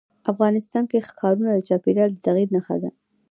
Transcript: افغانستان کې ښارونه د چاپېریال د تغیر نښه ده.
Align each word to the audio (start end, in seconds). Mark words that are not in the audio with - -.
افغانستان 0.31 0.83
کې 0.91 1.05
ښارونه 1.17 1.51
د 1.53 1.59
چاپېریال 1.69 2.09
د 2.13 2.17
تغیر 2.25 2.47
نښه 2.55 2.75
ده. 2.81 2.89